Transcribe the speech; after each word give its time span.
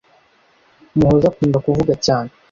muhoza 0.97 1.25
akunda 1.31 1.57
kuvuga 1.65 1.93
cyane 2.05 2.29